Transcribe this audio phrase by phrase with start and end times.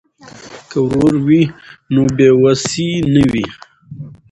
[0.69, 1.41] که ورور وي
[1.93, 3.45] نو بې وسی نه وي.